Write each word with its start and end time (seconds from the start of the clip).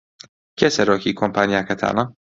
کێ 0.57 0.67
سەرۆکی 0.75 1.17
کۆمپانیاکەتانە؟ 1.19 2.03